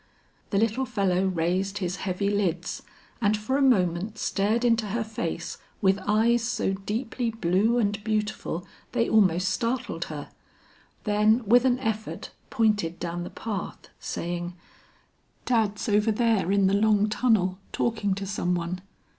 The 0.49 0.57
little 0.57 0.85
fellow 0.87 1.27
raised 1.27 1.77
his 1.77 1.97
heavy 1.97 2.31
lids 2.31 2.81
and 3.21 3.37
for 3.37 3.55
a 3.55 3.61
moment 3.61 4.17
stared 4.17 4.65
into 4.65 4.87
her 4.87 5.03
face 5.03 5.59
with 5.79 5.99
eyes 6.07 6.41
so 6.43 6.73
deeply 6.73 7.29
blue 7.29 7.77
and 7.77 8.03
beautiful 8.03 8.65
they 8.93 9.07
almost 9.07 9.49
startled 9.49 10.05
her, 10.05 10.29
then 11.03 11.45
with 11.45 11.65
an 11.65 11.77
effort 11.77 12.31
pointed 12.49 12.99
down 12.99 13.23
the 13.23 13.29
path, 13.29 13.89
saying, 13.99 14.55
"Dad's 15.45 15.87
over 15.87 16.11
there 16.11 16.51
in 16.51 16.65
the 16.65 16.73
long 16.73 17.07
tunnel 17.07 17.59
talking 17.71 18.15
to 18.15 18.25
some 18.25 18.55
one. 18.55 18.81